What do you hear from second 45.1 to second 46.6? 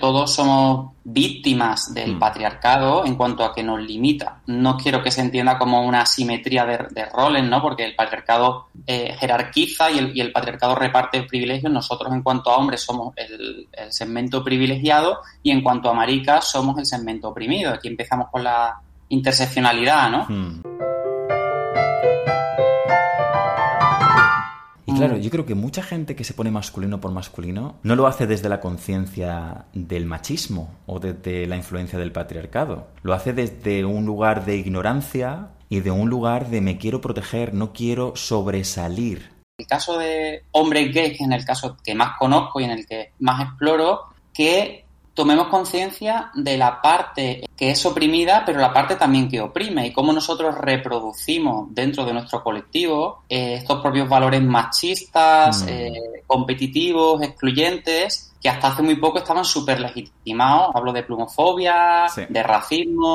tomemos conciencia de